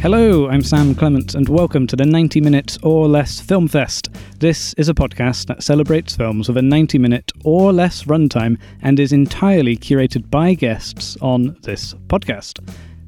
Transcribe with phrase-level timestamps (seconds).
[0.00, 4.08] Hello, I'm Sam Clement, and welcome to the 90 Minutes or Less Film Fest.
[4.38, 9.00] This is a podcast that celebrates films with a 90 minute or less runtime and
[9.00, 12.60] is entirely curated by guests on this podcast.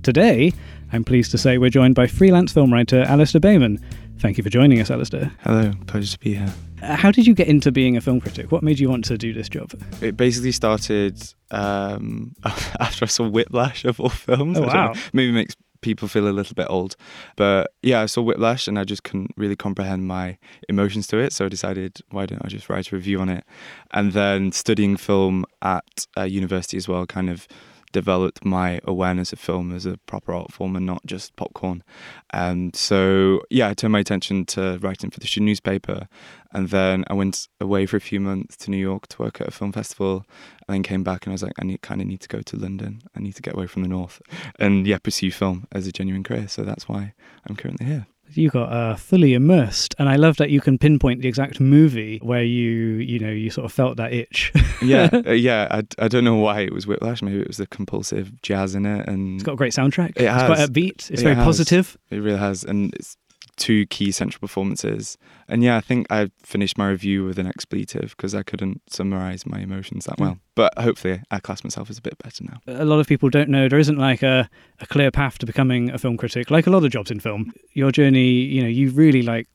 [0.02, 0.52] Today,
[0.92, 3.80] I'm pleased to say we're joined by freelance film writer Alasdair Bayman.
[4.18, 5.30] Thank you for joining us, Alistair.
[5.42, 6.52] Hello, pleasure to be here.
[6.82, 8.50] Uh, How did you get into being a film critic?
[8.50, 9.72] What made you want to do this job?
[10.02, 11.22] It basically started
[11.52, 14.58] um, after I saw Whiplash of all films.
[14.58, 14.94] Oh, I don't know, wow.
[15.12, 16.96] Maybe makes people feel a little bit old.
[17.36, 21.32] But yeah, I saw Whiplash and I just couldn't really comprehend my emotions to it.
[21.32, 23.44] So I decided, why don't I just write a review on it?
[23.92, 27.46] And then studying film at uh, university as well kind of
[27.92, 31.82] developed my awareness of film as a proper art form and not just popcorn.
[32.30, 36.08] And so, yeah, I turned my attention to writing for the student newspaper.
[36.52, 39.48] And then I went away for a few months to New York to work at
[39.48, 40.24] a film festival
[40.66, 42.40] and then came back and I was like, I need, kind of need to go
[42.40, 43.02] to London.
[43.16, 44.20] I need to get away from the north
[44.58, 46.48] and, yeah, pursue film as a genuine career.
[46.48, 47.14] So that's why
[47.46, 48.06] I'm currently here.
[48.34, 52.18] You got uh, fully immersed, and I love that you can pinpoint the exact movie
[52.22, 54.52] where you, you know, you sort of felt that itch.
[54.82, 55.66] yeah, uh, yeah.
[55.70, 57.22] I, I don't know why it was Whiplash.
[57.22, 60.10] Maybe it was the compulsive jazz in it, and It's got a great soundtrack.
[60.10, 60.70] It It's quite has.
[60.70, 61.10] upbeat.
[61.10, 61.44] It's It very has.
[61.44, 61.96] positive.
[62.10, 62.64] it really has.
[62.64, 63.16] And it's
[63.60, 65.16] two key central performances.
[65.46, 69.46] And yeah, I think I finished my review with an expletive because I couldn't summarize
[69.46, 70.38] my emotions that well.
[70.56, 72.58] But hopefully, I class myself as a bit better now.
[72.66, 74.48] A lot of people don't know there isn't like a,
[74.80, 77.52] a clear path to becoming a film critic, like a lot of jobs in film.
[77.74, 79.46] Your journey, you know, you really like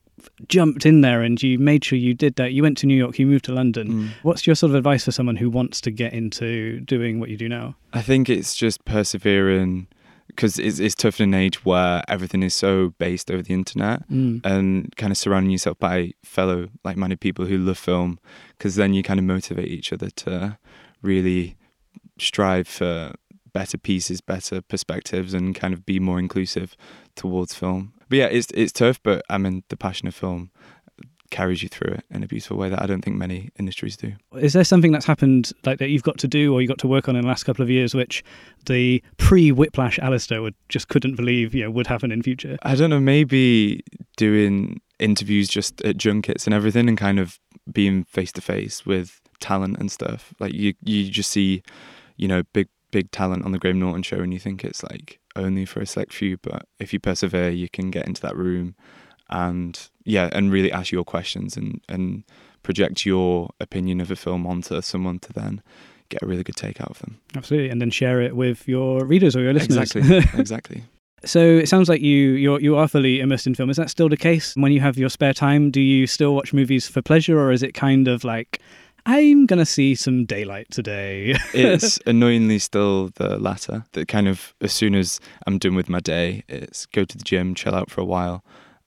[0.48, 2.52] jumped in there and you made sure you did that.
[2.52, 3.88] You went to New York, you moved to London.
[3.88, 4.08] Mm.
[4.22, 7.36] What's your sort of advice for someone who wants to get into doing what you
[7.36, 7.76] do now?
[7.92, 9.88] I think it's just persevering
[10.36, 14.08] because it's, it's tough in an age where everything is so based over the internet.
[14.08, 14.44] Mm.
[14.44, 18.18] and kind of surrounding yourself by fellow like-minded people who love film
[18.56, 20.58] because then you kind of motivate each other to
[21.02, 21.56] really
[22.18, 23.12] strive for
[23.52, 26.76] better pieces better perspectives and kind of be more inclusive
[27.14, 30.50] towards film but yeah it's it's tough but i mean the passion of film
[31.30, 34.12] carries you through it in a beautiful way that i don't think many industries do
[34.36, 36.88] Is there something that's happened like that you've got to do or you got to
[36.88, 38.22] work on in the last couple of years which
[38.66, 42.56] the pre-Whiplash Alasdair would just couldn't believe you know would happen in future?
[42.62, 43.82] I don't know, maybe
[44.16, 47.38] doing interviews just at junkets and everything and kind of
[47.70, 50.32] being face to face with talent and stuff.
[50.38, 51.62] Like you you just see,
[52.16, 55.18] you know, big big talent on the Graham Norton show and you think it's like
[55.34, 58.74] only for a select few, but if you persevere you can get into that room
[59.30, 62.24] and yeah, and really ask your questions and, and
[62.62, 65.62] project your opinion of a film onto someone to then
[66.08, 67.20] get a really good take out of them.
[67.34, 69.94] Absolutely, and then share it with your readers or your listeners.
[69.94, 70.16] Exactly.
[70.40, 70.84] exactly.
[71.24, 73.70] So it sounds like you you're, you are fully immersed in film.
[73.70, 74.54] Is that still the case?
[74.54, 77.62] When you have your spare time, do you still watch movies for pleasure, or is
[77.62, 78.60] it kind of like
[79.06, 81.36] I'm gonna see some daylight today?
[81.54, 83.84] it's annoyingly still the latter.
[83.92, 87.24] That kind of as soon as I'm done with my day, it's go to the
[87.24, 88.44] gym, chill out for a while,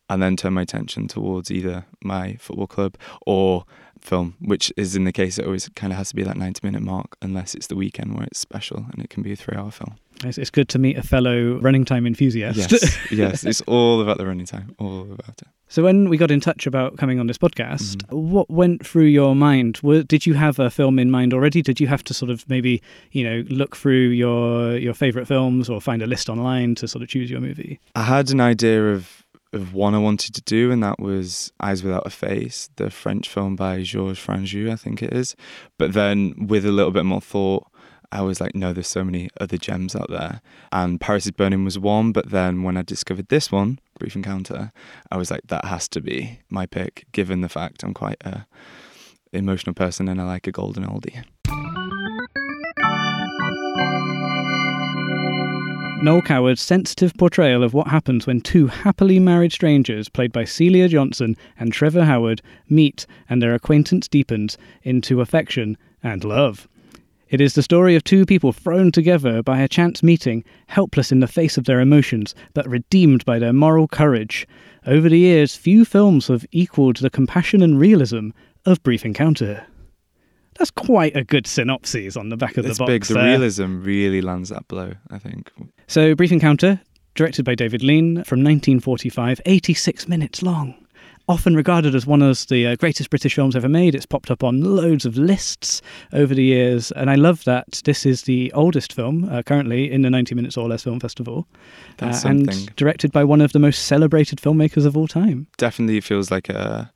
[0.10, 3.66] and then turn my attention towards either my football club or
[4.02, 6.62] film, which is in the case it always kind of has to be that 90
[6.66, 9.58] minute mark, unless it's the weekend where it's special and it can be a three
[9.58, 9.96] hour film.
[10.24, 12.58] it's, it's good to meet a fellow running time enthusiast.
[12.58, 15.48] Yes, yes, it's all about the running time, all about it.
[15.68, 18.16] So when we got in touch about coming on this podcast, Mm-hmm.
[18.32, 19.80] what went through your mind?
[20.08, 21.62] Did you have a film in mind already?
[21.62, 22.82] Did you have to sort of maybe
[23.12, 27.04] you know look through your your favorite films or find a list online to sort
[27.04, 27.80] of choose your movie?
[27.96, 31.84] I had an idea of of one I wanted to do, and that was Eyes
[31.84, 35.36] Without a Face, the French film by Georges Franju, I think it is.
[35.78, 37.68] But then, with a little bit more thought,
[38.12, 40.42] I was like, no, there's so many other gems out there.
[40.72, 44.72] And Paris is Burning was one, but then when I discovered this one, Brief Encounter,
[45.12, 48.48] I was like, that has to be my pick, given the fact I'm quite a
[49.32, 51.24] emotional person and I like a golden oldie.
[56.02, 60.88] Noel Coward's sensitive portrayal of what happens when two happily married strangers, played by Celia
[60.88, 66.70] Johnson and Trevor Howard, meet and their acquaintance deepens into affection and love.
[67.28, 71.20] It is the story of two people thrown together by a chance meeting, helpless in
[71.20, 74.48] the face of their emotions, but redeemed by their moral courage.
[74.88, 78.30] Over the years, few films have equalled the compassion and realism
[78.66, 79.68] of Brief Encounter.
[80.60, 82.92] That's quite a good synopsis on the back of It's the box.
[82.92, 83.04] big.
[83.06, 83.24] The there.
[83.24, 85.52] realism really lands that blow, I think.
[85.88, 86.82] So, Brief Encounter,
[87.16, 90.76] directed by David Lean from 1945, 86 minutes long.
[91.30, 93.94] often regarded as one of the uh, greatest British films ever made.
[93.94, 95.80] It's popped up on loads of lists
[96.12, 100.02] over the years, and I love that this is the oldest film uh, currently in
[100.02, 101.48] the 90 Minutes or Less Film Festival,
[101.98, 105.46] That's uh, and directed by one of the most celebrated filmmakers of all time.
[105.58, 106.92] Definitely feels like a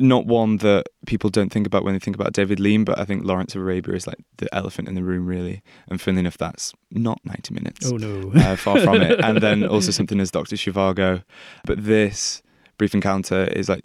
[0.00, 3.04] not one that people don't think about when they think about David Lean, but I
[3.04, 5.62] think Lawrence of Arabia is like the elephant in the room, really.
[5.88, 7.90] And funnily enough, that's not 90 minutes.
[7.90, 8.32] Oh no!
[8.34, 9.20] uh, far from it.
[9.22, 10.56] And then also something as Dr.
[10.56, 11.24] Zhivago.
[11.64, 12.42] But this
[12.78, 13.82] Brief Encounter is like,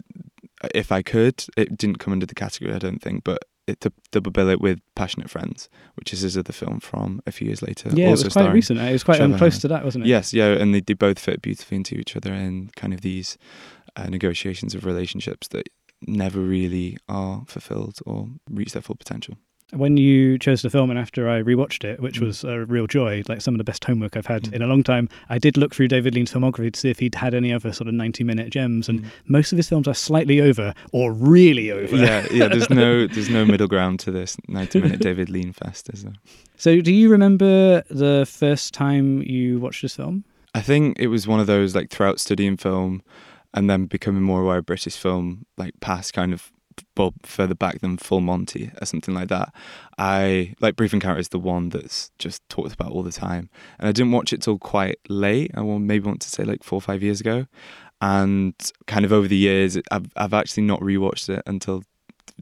[0.74, 3.92] if I could, it didn't come under the category, I don't think, but it to
[4.10, 7.62] double bill it with Passionate Friends, which is his other film from a few years
[7.62, 7.90] later.
[7.92, 8.80] yeah, it was quite recent.
[8.80, 10.08] It was quite um, close to that, wasn't it?
[10.08, 13.36] Yes, yeah, and they, they both fit beautifully into each other in kind of these
[13.96, 15.68] uh, negotiations of relationships that
[16.06, 19.36] never really are fulfilled or reach their full potential.
[19.74, 22.26] when you chose the film and after I rewatched it, which Mm.
[22.28, 24.52] was a real joy, like some of the best homework I've had Mm.
[24.54, 27.14] in a long time, I did look through David Lean's filmography to see if he'd
[27.16, 28.88] had any other sort of 90 minute gems.
[28.88, 29.06] And Mm.
[29.26, 31.94] most of his films are slightly over or really over.
[31.98, 32.48] yeah, yeah.
[32.48, 36.14] There's no there's no middle ground to this 90 minute David Lean fest, is there?
[36.56, 40.24] So, do you remember the first time you watched this film?
[40.54, 43.02] I think it was one of those like throughout studying film
[43.54, 46.50] and then becoming more aware of British film, like past kind of
[46.96, 49.52] well further back than Full Monty or something like that.
[49.98, 53.88] I like Brief Encounter is the one that's just talked about all the time, and
[53.88, 55.50] I didn't watch it till quite late.
[55.54, 57.46] I will maybe want to say like four or five years ago,
[58.00, 58.54] and
[58.86, 61.82] kind of over the years, I've I've actually not rewatched it until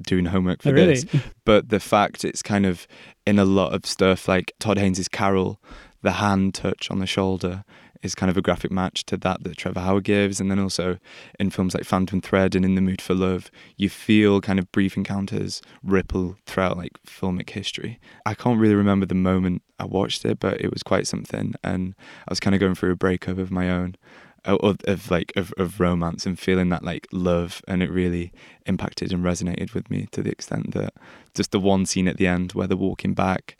[0.02, 1.00] doing homework for Oh, really?
[1.00, 1.06] this
[1.46, 2.86] but the fact it's kind of
[3.26, 5.58] in a lot of stuff like Todd Haynes' Carol,
[6.02, 7.64] the hand touch on the shoulder
[8.02, 10.98] is kind of a graphic match to that that Trevor Howard gives, and then also
[11.38, 14.70] in films like Phantom Thread and In the Mood for Love, you feel kind of
[14.72, 17.98] brief encounters ripple throughout like filmic history.
[18.24, 21.94] I can't really remember the moment I watched it, but it was quite something, and
[22.28, 23.96] I was kind of going through a breakup of my own.
[24.44, 28.30] Of, of- like of, of romance and feeling that like love and it really
[28.64, 30.94] impacted and resonated with me to the extent that
[31.34, 33.56] just the one scene at the end where they're walking back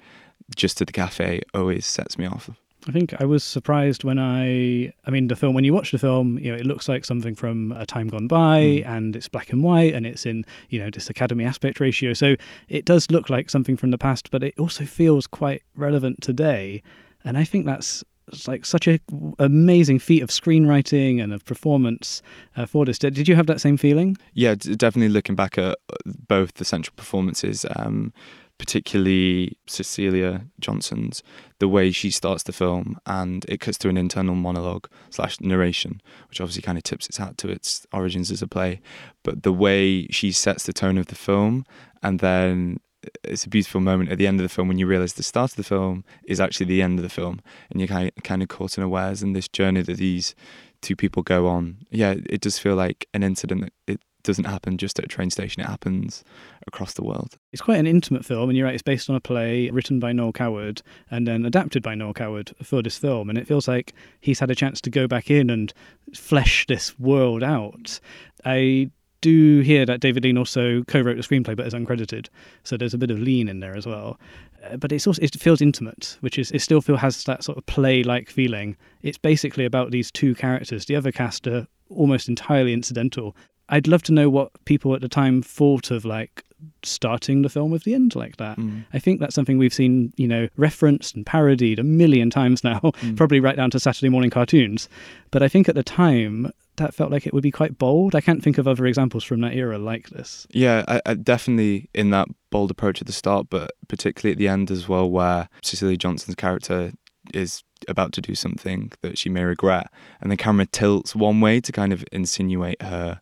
[0.54, 2.50] just to the cafe always sets me off.
[2.88, 5.98] I think I was surprised when I, I mean, the film, when you watch the
[5.98, 8.86] film, you know, it looks like something from a time gone by Mm.
[8.86, 12.12] and it's black and white and it's in, you know, this Academy aspect ratio.
[12.12, 12.36] So
[12.68, 16.82] it does look like something from the past, but it also feels quite relevant today.
[17.24, 18.04] And I think that's
[18.48, 18.98] like such a
[19.38, 22.22] amazing feat of screenwriting and of performance
[22.56, 22.98] uh, for this.
[22.98, 24.16] Did, did you have that same feeling?
[24.34, 25.96] Yeah, definitely looking back at uh,
[26.28, 28.12] both the central performances, um,
[28.58, 31.22] particularly Cecilia Johnson's,
[31.58, 36.00] the way she starts the film and it cuts to an internal monologue slash narration,
[36.28, 38.80] which obviously kind of tips its hat to its origins as a play.
[39.22, 41.64] But the way she sets the tone of the film
[42.02, 42.80] and then
[43.22, 45.52] it's a beautiful moment at the end of the film when you realize the start
[45.52, 48.78] of the film is actually the end of the film and you're kind of, caught
[48.78, 50.34] unawares in this journey that these
[50.80, 51.78] two people go on.
[51.90, 55.62] Yeah, it does feel like an incident it doesn't happen just at a train station,
[55.62, 56.22] it happens
[56.66, 57.38] across the world.
[57.52, 60.12] It's quite an intimate film, and you're right, it's based on a play written by
[60.12, 63.30] Noel Coward and then adapted by Noel Coward for this film.
[63.30, 65.72] And it feels like he's had a chance to go back in and
[66.14, 67.98] flesh this world out.
[68.44, 68.90] I
[69.20, 72.28] do hear that David Lean also co-wrote the screenplay, but is uncredited,
[72.62, 74.20] so there's a bit of Lean in there as well.
[74.64, 77.58] Uh, but it's also it feels intimate, which is it still feel has that sort
[77.58, 78.76] of play-like feeling.
[79.02, 80.86] It's basically about these two characters.
[80.86, 83.36] The other cast are almost entirely incidental.
[83.68, 86.42] I'd love to know what people at the time thought of like
[86.82, 88.56] starting the film with the end like that.
[88.58, 88.84] Mm.
[88.92, 92.80] I think that's something we've seen, you know, referenced and parodied a million times now,
[93.02, 93.16] Mm.
[93.16, 94.88] probably right down to Saturday morning cartoons.
[95.30, 98.14] But I think at the time that felt like it would be quite bold.
[98.14, 100.46] I can't think of other examples from that era like this.
[100.50, 104.48] Yeah, I, I definitely in that bold approach at the start, but particularly at the
[104.48, 106.92] end as well, where Cecilia Johnson's character
[107.32, 109.90] is about to do something that she may regret,
[110.20, 113.20] and the camera tilts one way to kind of insinuate her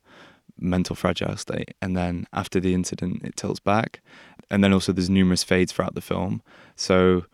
[0.58, 4.00] mental fragile state, and then after the incident, it tilts back,
[4.50, 6.42] and then also there's numerous fades throughout the film.
[6.76, 7.24] So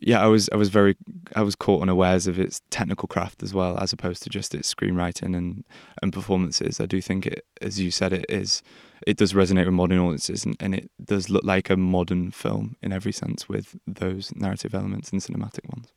[0.00, 0.96] yeah, I was I was very
[1.34, 4.72] I was caught unawares of its technical craft as well, as opposed to just its
[4.72, 5.64] screenwriting and
[6.02, 6.80] and performances.
[6.80, 8.62] I do think it, as you said, it is
[9.06, 12.76] it does resonate with modern audiences, and, and it does look like a modern film
[12.82, 15.92] in every sense with those narrative elements and cinematic ones.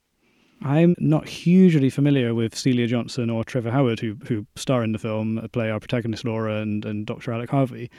[0.62, 5.00] I'm not hugely familiar with Celia Johnson or Trevor Howard, who who star in the
[5.00, 7.32] film, uh, play our protagonist Laura and, and Dr.
[7.32, 7.90] Alec Harvey.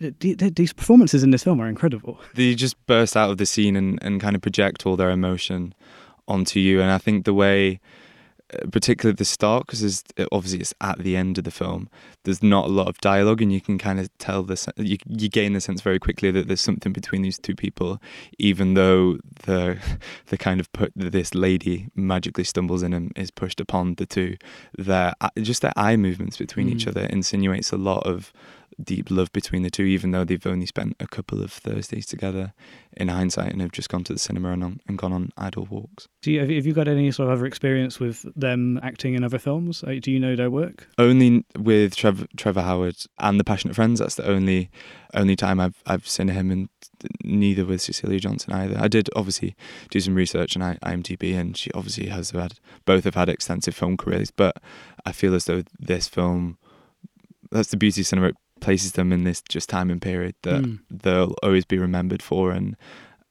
[0.00, 2.18] Th- th- These performances in this film are incredible.
[2.34, 5.74] They just burst out of the scene and, and kind of project all their emotion
[6.28, 7.80] onto you, and I think the way
[8.70, 11.88] particularly the start, because obviously it's at the end of the film.
[12.24, 14.68] There's not a lot of dialogue, and you can kind of tell this.
[14.76, 18.00] You you gain the sense very quickly that there's something between these two people,
[18.38, 19.78] even though the
[20.26, 24.36] the kind of put this lady magically stumbles in and is pushed upon the two.
[24.76, 26.72] Their just their eye movements between mm.
[26.72, 28.32] each other insinuates a lot of
[28.84, 32.52] deep love between the two, even though they've only spent a couple of Thursdays together
[32.96, 35.66] in hindsight and have just gone to the cinema and, on, and gone on idle
[35.70, 36.08] walks.
[36.22, 39.38] Do you, have you got any sort of other experience with them acting in other
[39.38, 39.84] films?
[39.84, 40.88] Uh, do you know their work?
[40.98, 44.00] Only with Trevor, Trevor Howard and The Passionate Friends.
[44.00, 44.70] That's the only
[45.14, 46.68] only time I've I've seen him, and
[47.24, 48.78] neither with Cecilia Johnson either.
[48.78, 49.56] I did obviously
[49.90, 53.96] do some research on IMDb, and she obviously has had both have had extensive film
[53.96, 54.62] careers, but
[55.04, 56.58] I feel as though this film
[57.50, 60.78] that's the beauty of cinema places them in this just time and period that mm.
[60.90, 62.76] they'll always be remembered for and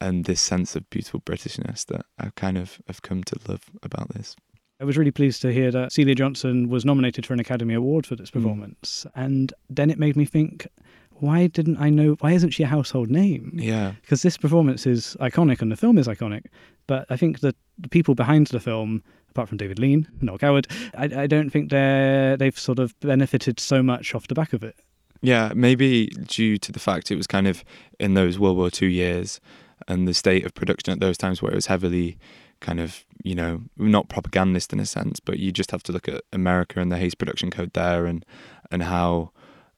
[0.01, 4.13] and this sense of beautiful Britishness that I kind of have come to love about
[4.13, 4.36] this.
[4.79, 8.05] I was really pleased to hear that Celia Johnson was nominated for an Academy Award
[8.05, 8.39] for this hmm.
[8.39, 9.05] performance.
[9.09, 9.25] Mm.
[9.25, 10.67] And then it made me think,
[11.15, 12.15] why didn't I know?
[12.21, 13.51] Why isn't she a household name?
[13.55, 13.93] Yeah.
[14.01, 16.45] Because this performance is iconic and the film is iconic.
[16.88, 20.67] But I think that the people behind the film, apart from David Lean, Noel Coward,
[20.95, 24.63] I, I don't think they're, they've sort of benefited so much off the back of
[24.63, 24.79] it.
[25.21, 27.63] Yeah, maybe due to the fact it was kind of
[27.99, 29.41] in those World War II years
[29.88, 32.17] and the state of production at those times where it was heavily
[32.61, 36.07] kind of, you know, not propagandist in a sense, but you just have to look
[36.07, 38.25] at America and the Hays production code there and,
[38.71, 39.31] and how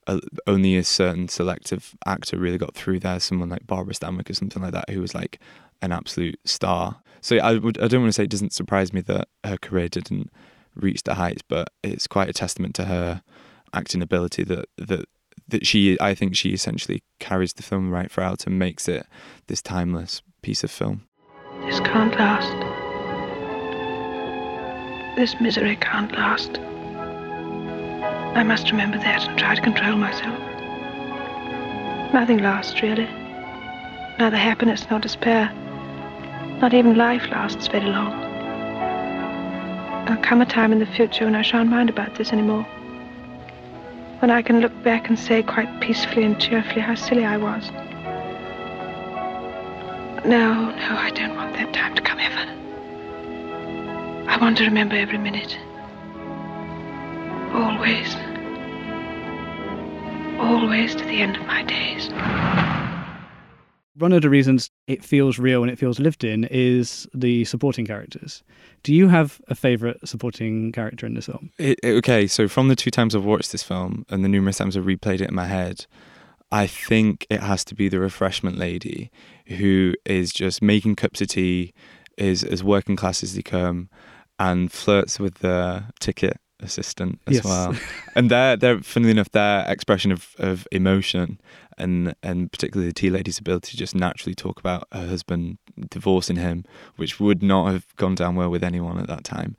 [0.07, 3.19] a, only a certain selective actor really got through there.
[3.19, 5.39] Someone like Barbara Stanwyck or something like that, who was like
[5.81, 7.01] an absolute star.
[7.21, 9.87] So I would, I don't want to say it doesn't surprise me that her career
[9.87, 10.31] didn't
[10.75, 13.21] reach the heights, but it's quite a testament to her
[13.73, 15.05] acting ability that, that
[15.51, 19.05] that she, I think she essentially carries the film right throughout and makes it
[19.47, 21.07] this timeless piece of film.
[21.65, 22.51] This can't last.
[25.15, 26.57] This misery can't last.
[28.35, 30.39] I must remember that and try to control myself.
[32.13, 33.07] Nothing lasts, really.
[34.19, 35.51] Neither happiness nor despair.
[36.61, 38.19] Not even life lasts very long.
[40.05, 42.65] There'll come a time in the future when I shan't mind about this anymore
[44.21, 47.71] when I can look back and say quite peacefully and cheerfully how silly I was.
[50.23, 52.51] No, no, I don't want that time to come ever.
[54.29, 55.57] I want to remember every minute.
[57.51, 58.15] Always.
[60.39, 62.09] Always to the end of my days.
[63.95, 67.85] One of the reasons it feels real and it feels lived in is the supporting
[67.85, 68.43] characters.
[68.83, 71.51] Do you have a favourite supporting character in this film?
[71.57, 74.75] It, okay, so from the two times I've watched this film and the numerous times
[74.75, 75.85] I've replayed it in my head,
[76.51, 79.11] I think it has to be the refreshment lady
[79.47, 81.73] who is just making cups of tea,
[82.17, 83.89] is as working class as they come,
[84.37, 87.45] and flirts with the ticket assistant as yes.
[87.45, 87.75] well.
[88.15, 91.39] and their their funnily enough, their expression of, of emotion
[91.77, 95.57] and and particularly the tea lady's ability to just naturally talk about her husband
[95.89, 96.63] divorcing him,
[96.95, 99.55] which would not have gone down well with anyone at that time,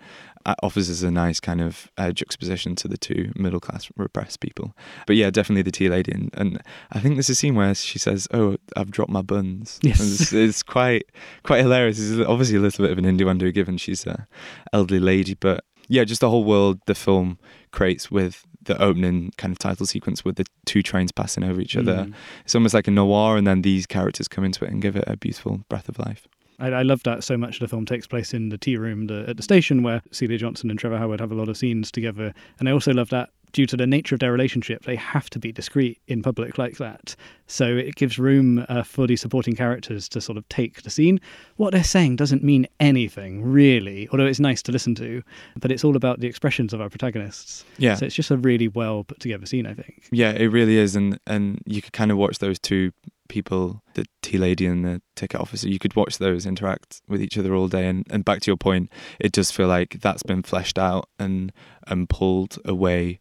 [0.47, 4.41] uh, offers us a nice kind of uh, juxtaposition to the two middle class repressed
[4.41, 4.75] people.
[5.07, 7.99] But yeah, definitely the tea lady, and, and I think there's a scene where she
[7.99, 11.07] says, "Oh, I've dropped my buns." Yes, it's, it's, quite
[11.43, 11.99] quite hilarious.
[11.99, 14.27] It's obviously a little bit of an innuendo given she's an
[14.73, 17.39] elderly lady, but yeah, just the whole world the film
[17.71, 21.77] creates with the opening kind of title sequence with the two trains passing over each
[21.77, 22.07] other.
[22.07, 22.15] Mm.
[22.45, 25.05] It's almost like a noir, and then these characters come into it and give it
[25.07, 26.27] a beautiful breath of life.
[26.59, 27.59] I, I love that so much.
[27.59, 30.71] The film takes place in the tea room the, at the station where Celia Johnson
[30.71, 32.33] and Trevor Howard have a lot of scenes together.
[32.59, 35.39] And I also love that due to the nature of their relationship, they have to
[35.39, 37.15] be discreet in public like that.
[37.47, 41.21] So it gives room uh, for these supporting characters to sort of take the scene.
[41.57, 45.23] What they're saying doesn't mean anything, really, although it's nice to listen to,
[45.57, 47.65] but it's all about the expressions of our protagonists.
[47.79, 47.97] Yeah.
[47.97, 50.05] So it's just a really well put together scene, I think.
[50.11, 50.97] Yeah, it really is.
[50.97, 52.93] And, and you could kind of watch those two
[53.33, 57.39] people, the tea lady and the ticket officer, you could watch those interact with each
[57.39, 57.87] other all day.
[57.89, 61.51] And, and back to your point, it does feel like that's been fleshed out and
[61.89, 63.19] and pulled away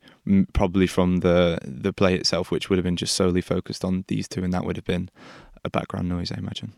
[0.53, 4.27] probably from the the play itself, which would have been just solely focused on these
[4.27, 5.09] two, and that would have been
[5.63, 6.73] a background noise, I imagine.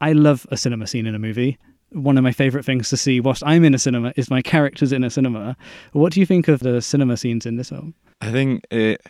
[0.00, 1.58] I love a cinema scene in a movie.
[1.90, 4.92] One of my favourite things to see whilst I'm in a cinema is my characters
[4.92, 5.56] in a cinema.
[5.92, 7.94] What do you think of the cinema scenes in this film?
[8.20, 9.00] I think it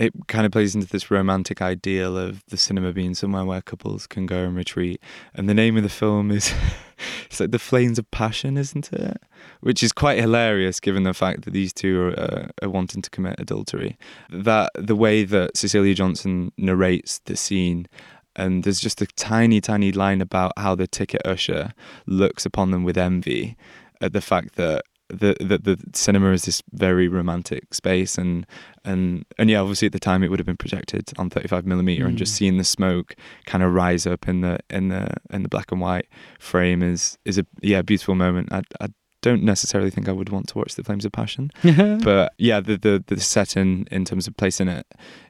[0.00, 4.06] it kind of plays into this romantic ideal of the cinema being somewhere where couples
[4.06, 4.98] can go and retreat.
[5.34, 6.54] And the name of the film is
[7.26, 9.22] it's like the flames of passion, isn't it?
[9.60, 13.10] Which is quite hilarious given the fact that these two are, uh, are wanting to
[13.10, 13.98] commit adultery.
[14.30, 17.86] That the way that Cecilia Johnson narrates the scene
[18.34, 21.74] and there's just a tiny, tiny line about how the ticket usher
[22.06, 23.54] looks upon them with envy
[24.00, 28.46] at the fact that the, the the cinema is this very romantic space, and
[28.84, 32.06] and and yeah, obviously at the time it would have been projected on 35 millimeter,
[32.06, 32.36] and just Mm.
[32.38, 33.14] seeing the smoke
[33.46, 36.06] kind of rise up in the in the in the black and white
[36.38, 38.52] frame is is a yeah beautiful moment.
[38.52, 38.88] I I
[39.22, 42.76] don't necessarily think I would want to watch the Flames of Passion, but yeah, the
[42.78, 44.86] the the setting in terms of placing it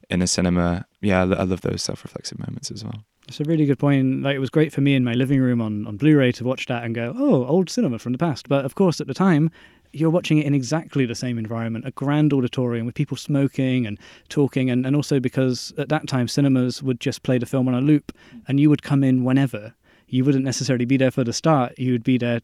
[0.09, 3.05] in a cinema, yeah, I I love those self-reflexive moments as well.
[3.31, 4.25] It's a really good point.
[4.25, 6.67] Like it was great for me in my living room on, on Blu-ray to watch
[6.67, 8.49] that and go, oh, old cinema from the past.
[8.49, 9.53] But of course, at the time,
[9.93, 14.01] you're watching it in exactly the same environment, a grand auditorium with people smoking and
[14.31, 17.75] talking, and, and also because at that time cinemas would just play the film on
[17.75, 18.11] a loop,
[18.49, 19.75] and you would come in whenever.
[20.09, 21.79] You wouldn't necessarily be there for the start.
[21.79, 22.41] You would be there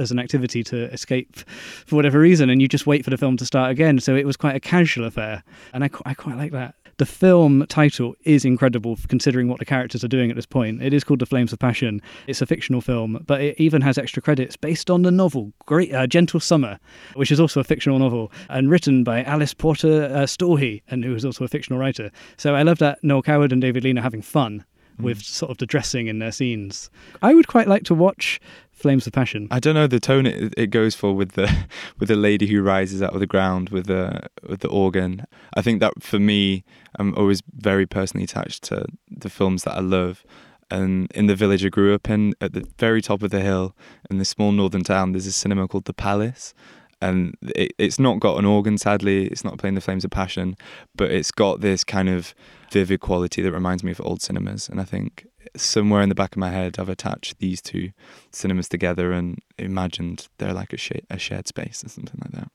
[0.00, 1.36] as an activity to escape
[1.86, 4.00] for whatever reason, and you just wait for the film to start again.
[4.00, 6.74] So it was quite a casual affair, and I, I quite like that.
[6.96, 10.80] The film title is incredible considering what the characters are doing at this point.
[10.80, 12.00] It is called The Flames of Passion.
[12.28, 15.92] It's a fictional film, but it even has extra credits based on the novel Great
[15.92, 16.78] uh, Gentle Summer,
[17.14, 21.16] which is also a fictional novel and written by Alice Porter uh, Storey, and who
[21.16, 22.12] is also a fictional writer.
[22.36, 24.64] So I love that Noel Coward and David Lean having fun
[24.98, 25.24] with mm.
[25.24, 26.90] sort of the dressing in their scenes.
[27.22, 28.40] I would quite like to watch
[28.72, 29.48] Flames of Passion.
[29.50, 31.50] I don't know the tone it, it goes for with the
[31.98, 35.26] with the lady who rises out of the ground with the with the organ.
[35.54, 36.64] I think that for me,
[36.98, 40.24] I'm always very personally attached to the films that I love.
[40.70, 43.76] And in the village I grew up in, at the very top of the hill,
[44.10, 46.54] in this small northern town, there's a cinema called the Palace,
[47.00, 48.78] and it, it's not got an organ.
[48.78, 50.56] Sadly, it's not playing the Flames of Passion,
[50.96, 52.34] but it's got this kind of
[52.74, 54.68] vivid quality that reminds me of old cinemas.
[54.68, 57.92] And I think somewhere in the back of my head, I've attached these two
[58.32, 62.50] cinemas together and imagined they're like a, sh- a shared space or something like that.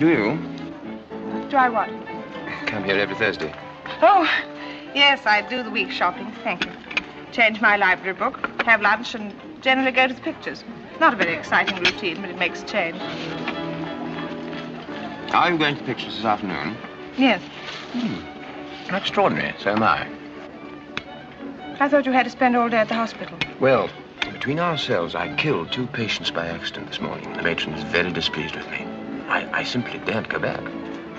[0.00, 1.88] Do you Do I what?
[2.66, 3.54] come here every Thursday?
[4.02, 4.28] Oh,
[4.92, 6.32] yes, I do the week shopping.
[6.42, 6.72] Thank you.
[7.30, 9.32] Change my library book, have lunch, and
[9.62, 10.64] generally go to the pictures.
[10.98, 12.96] Not a very exciting routine, but it makes a change.
[15.32, 16.76] Are you going to the pictures this afternoon?
[17.16, 17.40] Yes.
[17.92, 18.33] Hmm.
[18.90, 19.54] Extraordinary.
[19.58, 20.08] So am I.
[21.80, 23.36] I thought you had to spend all day at the hospital.
[23.60, 23.90] Well,
[24.32, 27.32] between ourselves, I killed two patients by accident this morning.
[27.34, 28.86] The matron is very displeased with me.
[29.28, 30.60] I, I simply daren't go back.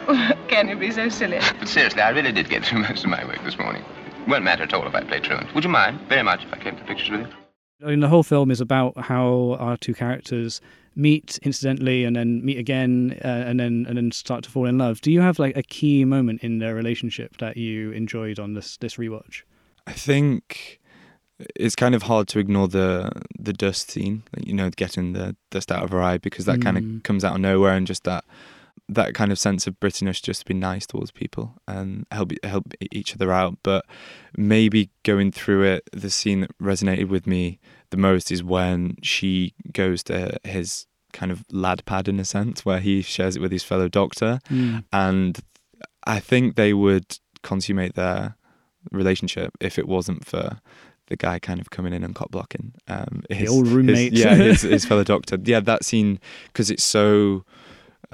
[0.48, 1.40] Can you be so silly?
[1.60, 3.84] But seriously, I really did get through most of my work this morning.
[4.28, 5.54] Won't matter at all if I play truant.
[5.54, 7.28] Would you mind very much if I came to the pictures with you?
[7.84, 10.62] I mean, the whole film is about how our two characters
[10.96, 14.78] meet incidentally and then meet again uh, and then and then start to fall in
[14.78, 15.02] love.
[15.02, 18.78] Do you have like a key moment in their relationship that you enjoyed on this
[18.78, 19.42] this rewatch?
[19.88, 20.80] I think
[21.56, 25.72] it's kind of hard to ignore the the dust scene, you know, getting the dust
[25.72, 26.98] out of her eye because that kind Mm.
[26.98, 28.24] of comes out of nowhere and just that
[28.88, 32.74] that kind of sense of Britishness just to be nice towards people and help help
[32.92, 33.58] each other out.
[33.64, 33.86] But
[34.38, 39.54] maybe going through it, the scene that resonated with me the most is when she
[39.74, 43.52] goes to his kind of lad pad in a sense, where he shares it with
[43.52, 44.40] his fellow doctor,
[44.92, 45.40] and
[46.06, 48.36] I think they would consummate their
[48.92, 50.60] relationship if it wasn't for
[51.08, 54.12] the guy kind of coming in and cop blocking um, his old roommate.
[54.12, 55.38] His, yeah, his, his fellow doctor.
[55.42, 57.46] Yeah, that scene because it's so.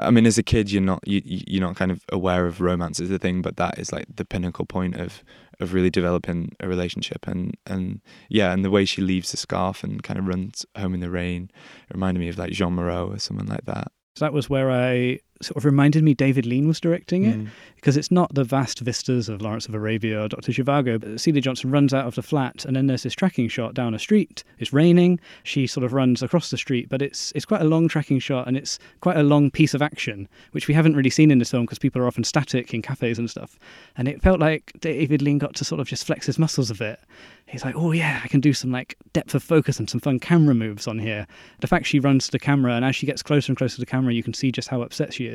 [0.01, 2.61] I mean, as a kid, you're not you you- you're not kind of aware of
[2.61, 5.23] romance as a thing, but that is like the pinnacle point of
[5.59, 7.27] of really developing a relationship.
[7.27, 10.93] And and yeah, and the way she leaves the scarf and kind of runs home
[10.93, 11.49] in the rain,
[11.93, 13.91] reminded me of like Jeanne Moreau or someone like that.
[14.15, 17.47] So that was where I sort of reminded me David Lean was directing it Mm.
[17.75, 20.51] because it's not the vast vistas of Lawrence of Arabia or Dr.
[20.51, 23.73] Zhivago, but Celia Johnson runs out of the flat and then there's this tracking shot
[23.73, 24.43] down a street.
[24.59, 25.19] It's raining.
[25.43, 28.47] She sort of runs across the street, but it's it's quite a long tracking shot
[28.47, 31.51] and it's quite a long piece of action, which we haven't really seen in this
[31.51, 33.57] film because people are often static in cafes and stuff.
[33.97, 36.75] And it felt like David Lean got to sort of just flex his muscles a
[36.75, 36.99] bit.
[37.47, 40.19] He's like, oh yeah, I can do some like depth of focus and some fun
[40.19, 41.27] camera moves on here.
[41.59, 43.81] The fact she runs to the camera and as she gets closer and closer to
[43.81, 45.30] the camera, you can see just how upset she is.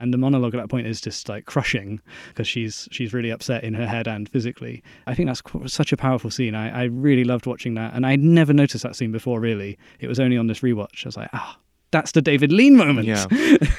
[0.00, 3.64] And the monologue at that point is just like crushing because she's she's really upset
[3.64, 4.82] in her head and physically.
[5.06, 6.54] I think that's such a powerful scene.
[6.54, 9.40] I, I really loved watching that, and I'd never noticed that scene before.
[9.40, 11.04] Really, it was only on this rewatch.
[11.04, 11.58] I was like, ah,
[11.90, 13.06] that's the David Lean moment.
[13.06, 13.26] Yeah,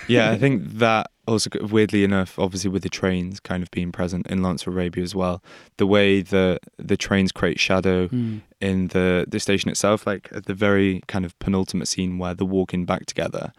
[0.07, 0.31] yeah.
[0.31, 4.43] I think that also weirdly enough, obviously with the trains kind of being present in
[4.43, 5.43] Lawrence of Arabia as well,
[5.77, 8.41] the way the the trains create shadow Mm.
[8.61, 12.45] in the the station itself, like at the very kind of penultimate scene where they're
[12.47, 13.51] walking back together,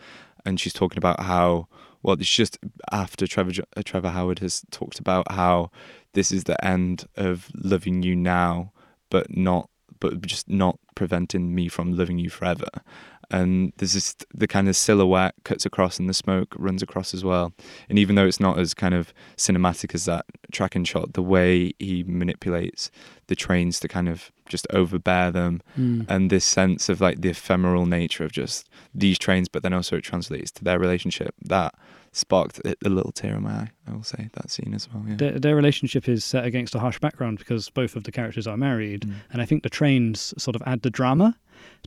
[0.45, 1.67] and she's talking about how
[2.07, 2.57] well it's just
[2.93, 5.71] after Trevor uh, Trevor Howard has talked about how
[6.15, 8.73] this is the end of loving you now,
[9.11, 12.69] but not but just not preventing me from loving you forever.
[13.31, 17.25] And there's this the kind of silhouette cuts across and the smoke runs across as
[17.25, 17.53] well.
[17.89, 21.73] And even though it's not as kind of cinematic as that tracking shot, the way
[21.79, 22.91] he manipulates
[23.29, 26.07] the trains to kind of just overbear them Mm.
[26.09, 29.97] and this sense of like the ephemeral nature of just these trains but then also
[29.97, 31.75] it translates to their relationship that
[32.13, 35.05] sparked a, a little tear in my eye i will say that scene as well
[35.09, 38.47] yeah Their, their relationship is set against a harsh background because both of the characters
[38.47, 39.15] are married, Mm.
[39.33, 41.37] and I think the trains sort of add the drama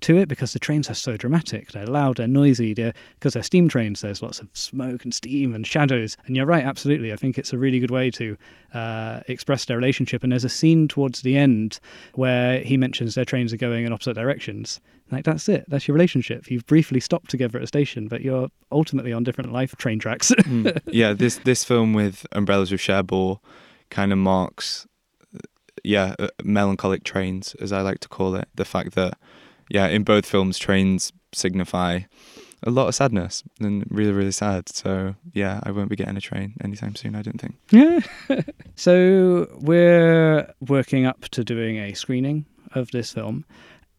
[0.01, 1.71] to it because the trains are so dramatic.
[1.71, 4.01] They're loud, they're noisy, they're because they're steam trains.
[4.01, 6.17] There's lots of smoke and steam and shadows.
[6.25, 7.12] And you're right, absolutely.
[7.12, 8.38] I think it's a really good way to
[8.73, 10.23] uh, express their relationship.
[10.23, 11.79] And there's a scene towards the end
[12.15, 14.79] where he mentions their trains are going in opposite directions.
[15.12, 15.65] Like that's it.
[15.67, 16.51] That's your relationship.
[16.51, 20.32] You've briefly stopped together at a station, but you're ultimately on different life train tracks.
[20.49, 20.79] Mm.
[20.88, 23.38] yeah this this film with umbrellas with Cherbourg
[23.91, 24.88] kind of marks
[25.84, 29.15] yeah uh, melancholic trains as i like to call it the fact that
[29.69, 31.99] yeah in both films trains signify
[32.63, 36.21] a lot of sadness and really really sad so yeah i won't be getting a
[36.21, 37.99] train anytime soon i don't think Yeah.
[38.75, 43.45] so we're working up to doing a screening of this film.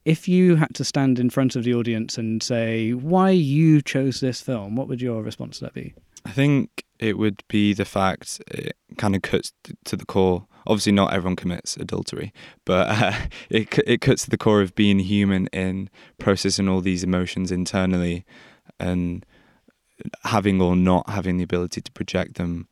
[0.04, 4.20] If you had to stand in front of the audience and say why you chose
[4.20, 5.92] this film, what would your response to that be?
[6.24, 9.52] I think it would be the fact it kind of cuts
[9.84, 10.46] to the core.
[10.70, 12.32] Obviously, not everyone commits adultery,
[12.64, 13.12] but uh,
[13.50, 18.24] it it cuts to the core of being human in processing all these emotions internally,
[18.78, 19.26] and
[20.22, 22.68] having or not having the ability to project them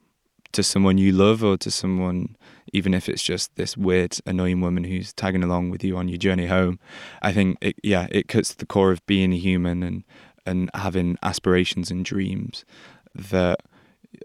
[0.52, 2.36] to someone you love or to someone,
[2.72, 6.18] even if it's just this weird, annoying woman who's tagging along with you on your
[6.18, 6.78] journey home.
[7.20, 10.04] I think it, yeah, it cuts to the core of being human and
[10.46, 12.64] and having aspirations and dreams
[13.12, 13.60] that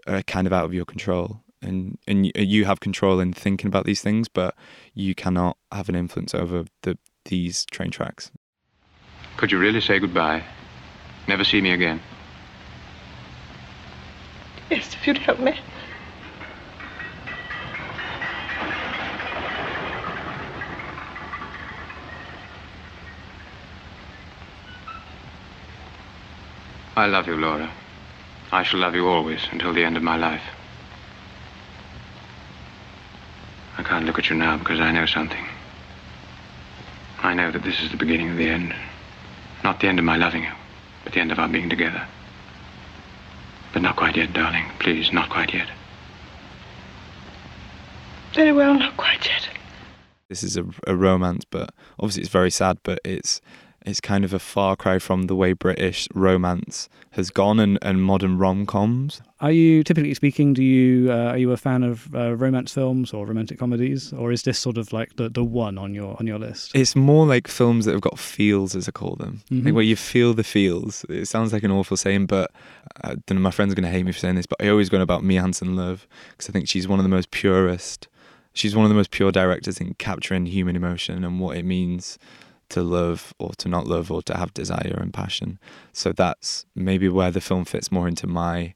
[0.06, 3.84] are kind of out of your control and and you have control in thinking about
[3.84, 4.54] these things but
[4.94, 8.30] you cannot have an influence over the these train tracks
[9.36, 10.44] Could you really say goodbye?
[11.26, 12.00] Never see me again?
[14.70, 15.58] Yes, if you'd help me.
[26.96, 27.70] I love you, Laura.
[28.52, 30.53] I shall love you always until the end of my life.
[33.76, 35.44] I can't look at you now because I know something.
[37.22, 38.74] I know that this is the beginning of the end.
[39.62, 40.52] Not the end of my loving you,
[41.02, 42.06] but the end of our being together.
[43.72, 44.66] But not quite yet, darling.
[44.78, 45.68] Please, not quite yet.
[48.34, 49.48] Very well, not quite yet.
[50.28, 53.40] this is a, a romance but obviously it's very sad but it's
[53.84, 58.02] it's kind of a far cry from the way british romance has gone and, and
[58.02, 60.54] modern rom-coms Are you typically speaking?
[60.54, 64.32] Do you uh, are you a fan of uh, romance films or romantic comedies, or
[64.32, 66.72] is this sort of like the, the one on your on your list?
[66.74, 69.64] it's more like films that have got feels as i call them Mhm.
[69.66, 72.50] like where you feel the feels it sounds like an awful saying but
[73.02, 74.68] i don't know my friends are going to hate me for saying this but i
[74.68, 77.30] always go on about mia hansen love because i think she's one of the most
[77.30, 78.08] purest
[78.54, 82.18] she's one of the most pure directors in capturing human emotion and what it means
[82.68, 85.58] to love or to not love or to have desire and passion
[85.92, 88.74] so that's maybe where the film fits more into my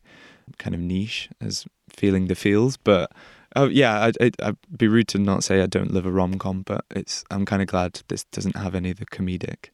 [0.59, 3.11] kind of niche as feeling the feels but
[3.57, 6.39] Oh yeah, I'd, I'd, I'd be rude to not say I don't love a rom
[6.39, 9.71] com, but it's I'm kind of glad this doesn't have any of the comedic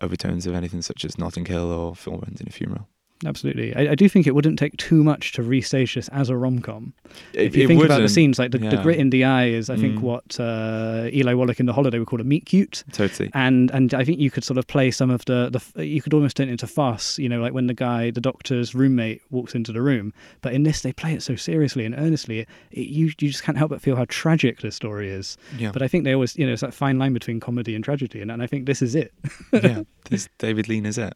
[0.00, 2.88] overtones of anything such as Notting Hill or Four Weddings and a Funeral.
[3.24, 6.36] Absolutely, I, I do think it wouldn't take too much to restage this as a
[6.36, 6.92] rom com.
[7.32, 9.70] If you it think about the scenes, like the, the grit in the eye is,
[9.70, 10.00] I think, Mm.
[10.02, 12.84] what uh, Eli Wallach in The Holiday would call a meet cute.
[12.92, 13.30] totally.
[13.32, 16.12] and and I think you could sort of play some of the the you could
[16.12, 19.54] almost turn it into farce, you know, like when the guy, the doctor's roommate, walks
[19.54, 20.12] into the room.
[20.42, 23.56] But in this, they play it so seriously and earnestly, it, you you just can't
[23.56, 25.38] help but feel how tragic the story is.
[25.56, 27.82] Yeah, But I think they always, you know, it's that fine line between comedy and
[27.82, 29.12] tragedy, and, and I think this is it.
[29.52, 29.82] yeah.
[30.10, 31.14] This David Lean is it.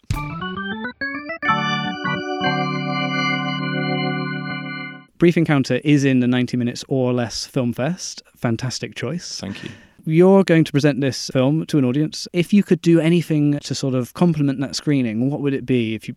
[5.20, 8.22] Brief Encounter is in the 90 minutes or less film fest.
[8.36, 9.38] Fantastic choice.
[9.38, 9.70] Thank you.
[10.06, 12.26] You're going to present this film to an audience.
[12.32, 15.94] If you could do anything to sort of complement that screening, what would it be?
[15.94, 16.16] If you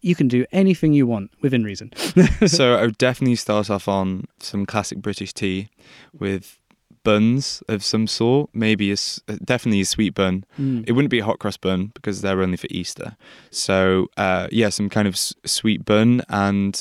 [0.00, 1.92] you can do anything you want within reason.
[2.48, 5.68] so I would definitely start off on some classic British tea
[6.12, 6.58] with
[7.06, 8.50] buns of some sort.
[8.52, 10.44] Maybe a s definitely a sweet bun.
[10.58, 10.82] Mm.
[10.88, 13.16] It wouldn't be a hot cross bun because they're only for Easter.
[13.50, 16.74] So uh, yeah, some kind of s- sweet bun, and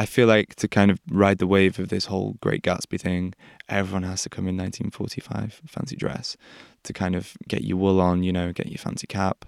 [0.00, 3.34] I feel like to kind of ride the wave of this whole Great Gatsby thing,
[3.68, 6.38] everyone has to come in 1945 fancy dress
[6.84, 9.44] to kind of get your wool on, you know, get your fancy cap.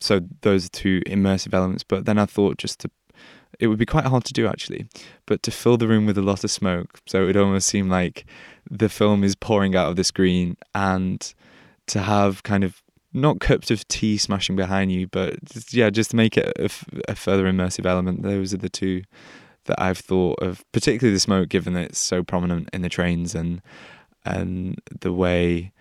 [0.00, 1.84] So those are two immersive elements.
[1.84, 2.90] But then I thought just to
[3.60, 4.88] it would be quite hard to do actually,
[5.24, 7.88] but to fill the room with a lot of smoke, so it would almost seem
[7.88, 8.24] like
[8.68, 11.32] the film is pouring out of the screen, and
[11.86, 16.10] to have kind of not cups of tea smashing behind you, but just, yeah, just
[16.10, 18.22] to make it a, f- a further immersive element.
[18.22, 19.02] Those are the two
[19.64, 23.34] that I've thought of, particularly the smoke, given that it's so prominent in the trains
[23.34, 23.62] and
[24.24, 25.72] and the way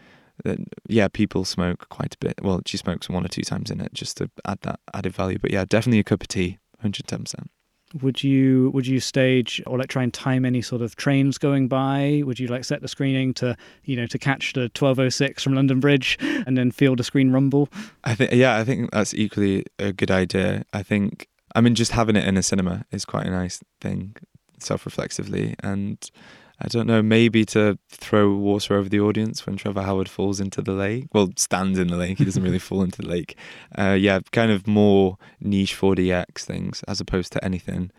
[0.43, 2.39] that, yeah, people smoke quite a bit.
[2.41, 5.37] Well, she smokes one or two times in it just to add that added value.
[5.39, 7.51] But yeah, definitely a cup of tea, hundred ten percent.
[8.01, 11.67] Would you would you stage or like try and time any sort of trains going
[11.67, 12.23] by?
[12.25, 15.43] Would you like set the screening to you know to catch the twelve oh six
[15.43, 17.67] from London Bridge and then feel the screen rumble?
[18.03, 20.63] I think yeah, I think that's equally a good idea.
[20.71, 24.15] I think I mean just having it in a cinema is quite a nice thing,
[24.59, 25.97] self reflexively and
[26.63, 30.61] I don't know, maybe to throw water over the audience when Trevor Howard falls into
[30.61, 31.07] the lake.
[31.11, 32.19] Well, stands in the lake.
[32.19, 33.35] He doesn't really fall into the lake.
[33.75, 37.89] Uh, yeah, kind of more niche 4DX things as opposed to anything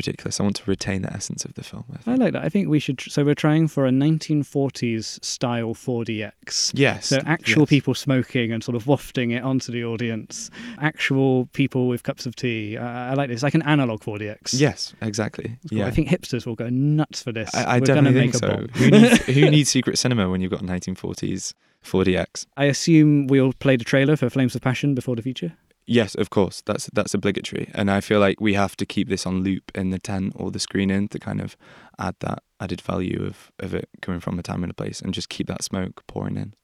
[0.00, 0.40] ridiculous.
[0.40, 1.84] I want to retain the essence of the film.
[2.06, 2.42] I, I like that.
[2.42, 3.00] I think we should.
[3.00, 6.72] So we're trying for a 1940s style 4DX.
[6.74, 7.08] Yes.
[7.08, 7.68] So actual yes.
[7.68, 10.50] people smoking and sort of wafting it onto the audience.
[10.80, 12.76] Actual people with cups of tea.
[12.76, 13.42] Uh, I like this.
[13.42, 14.58] Like an analog 4DX.
[14.58, 15.58] Yes, exactly.
[15.68, 15.78] Cool.
[15.78, 15.86] Yeah.
[15.86, 17.54] I think hipsters will go nuts for this.
[17.54, 18.78] I, I we're definitely make think a so.
[18.78, 22.46] who, needs, who needs secret cinema when you've got 1940s 4DX?
[22.56, 25.52] I assume we'll play a trailer for Flames of Passion before the feature.
[25.90, 26.62] Yes, of course.
[26.64, 29.90] That's that's obligatory, and I feel like we have to keep this on loop in
[29.90, 31.56] the tent or the screen in to kind of
[31.98, 35.12] add that added value of of it coming from a time and a place, and
[35.12, 36.54] just keep that smoke pouring in.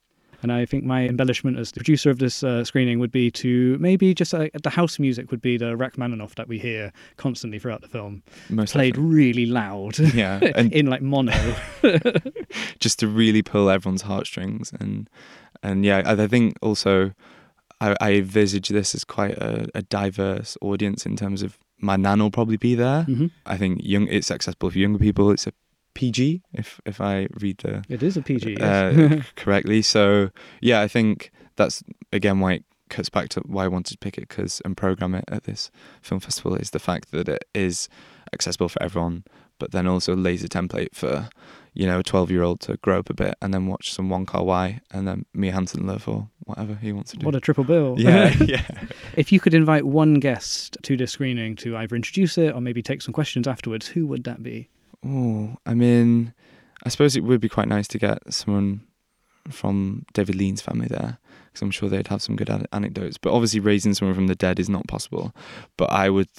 [0.41, 3.77] And I think my embellishment as the producer of this uh, screening would be to
[3.79, 7.81] maybe just uh, the house music would be the Rachmaninoff that we hear constantly throughout
[7.81, 9.15] the film, Most played definitely.
[9.15, 9.99] really loud.
[9.99, 11.33] Yeah, and in like mono.
[12.79, 15.09] just to really pull everyone's heartstrings, and
[15.61, 17.11] and yeah, I, I think also
[17.79, 22.19] I, I envisage this as quite a, a diverse audience in terms of my nan
[22.19, 23.05] will probably be there.
[23.07, 23.31] Mhm.
[23.45, 25.29] I think young it's accessible for younger people.
[25.31, 25.53] It's a
[25.93, 28.57] PG if if I read the It is a PG.
[28.59, 28.61] Yes.
[28.61, 29.81] uh, correctly.
[29.81, 30.29] So
[30.61, 34.17] yeah, I think that's again why it cuts back to why I wanted to pick
[34.17, 35.69] it because and program it at this
[36.01, 37.89] film festival is the fact that it is
[38.33, 39.23] accessible for everyone,
[39.59, 41.29] but then also lays a template for
[41.73, 44.09] you know a twelve year old to grow up a bit and then watch some
[44.09, 47.25] Wong Kar-wai and then Mia Hansen-Løve or whatever he wants to do.
[47.25, 47.95] what a triple bill.
[47.97, 48.65] yeah, yeah.
[49.15, 52.81] if you could invite one guest to this screening to either introduce it or maybe
[52.81, 54.69] take some questions afterwards, who would that be?
[55.05, 56.33] Oh, I mean,
[56.83, 58.81] I suppose it would be quite nice to get someone
[59.49, 63.17] from David Lean's family there because I'm sure they'd have some good anecdotes.
[63.17, 65.33] But obviously, raising someone from the dead is not possible.
[65.77, 66.29] But I would,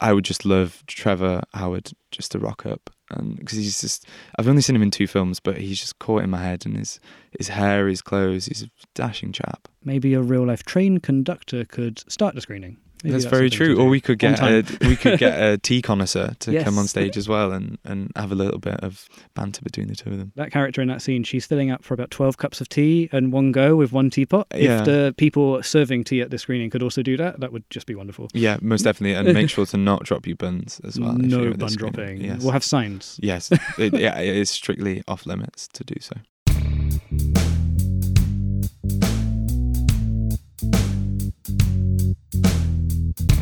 [0.00, 4.06] I would just love Trevor Howard just to rock up, and because he's just,
[4.38, 6.76] I've only seen him in two films, but he's just caught in my head, and
[6.76, 7.00] his
[7.38, 9.68] his hair, his clothes, he's a dashing chap.
[9.82, 12.78] Maybe a real life train conductor could start the screening.
[13.04, 13.78] Maybe that's, very true.
[13.78, 17.16] Or we could get a, we could get a tea connoisseur to come on stage
[17.18, 20.32] as well, and and have a little bit of banter between the two of them.
[20.36, 23.30] that character in that scene, she's filling up for about 12 cups of tea in
[23.30, 24.46] one go with one teapot.
[24.54, 24.78] Yeah.
[24.78, 27.86] If the people serving tea at the screening could also do that, that would just
[27.86, 28.28] be wonderful.
[28.32, 31.12] Yeah, most definitely, and make sure to not drop your buns as well.
[31.12, 32.22] no you're bun dropping.
[32.22, 33.20] Yes, We'll have signs.
[33.22, 36.16] yes, it, yeah, it is strictly off limits to do so.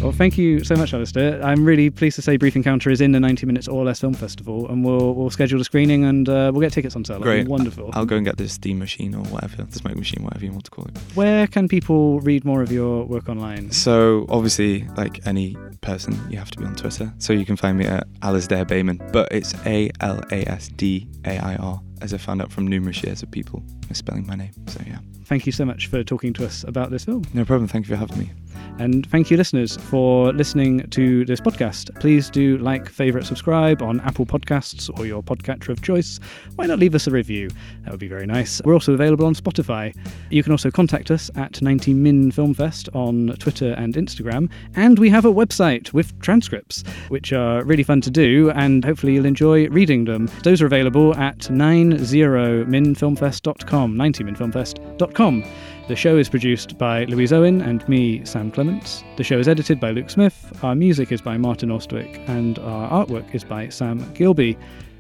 [0.03, 1.41] Well, thank you so much, Alasdair.
[1.45, 4.15] I'm really pleased to say Brief Encounter is in the 90 Minutes or Less Film
[4.15, 7.21] Festival, and we'll we'll schedule a screening and uh, we'll get tickets on sale.
[7.21, 7.47] Great.
[7.47, 7.88] wonderful.
[7.93, 10.65] I'll go and get the steam machine or whatever, the smoke machine, whatever you want
[10.65, 10.99] to call it.
[11.15, 13.71] Where can people read more of your work online?
[13.71, 17.15] So obviously, like any person, you have to be on Twitter.
[17.19, 21.07] So you can find me at Alasdair Bayman, but it's A L A S D
[21.27, 24.52] A I R, as I found out from numerous years of people misspelling my name.
[24.68, 27.22] So yeah, Thank you so much for talking to us about this film.
[27.33, 27.68] no problem.
[27.68, 28.31] Thank you for having me.
[28.78, 31.94] And thank you, listeners, for listening to this podcast.
[32.00, 36.18] Please do like, favourite, subscribe on Apple Podcasts or your podcatcher of choice.
[36.57, 37.50] Why not leave us a review?
[37.83, 38.61] That would be very nice.
[38.64, 39.94] We're also available on Spotify.
[40.31, 44.48] You can also contact us at 90min Film Fest on Twitter and Instagram.
[44.74, 49.14] And we have a website with transcripts, which are really fun to do, and hopefully
[49.14, 50.28] you'll enjoy reading them.
[50.44, 55.45] Those are available at 90minfilmfest.com, 90minfilmfest.com.
[55.88, 59.03] The show is produced by Louise Owen and me, Sam Clements.
[59.16, 60.53] The show is edited by Luke Smith.
[60.62, 64.57] Our music is by Martin Ostwick, and our artwork is by Sam Gilby.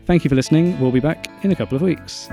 [0.06, 0.78] Thank you for listening.
[0.80, 2.28] We'll be back in a couple of weeks.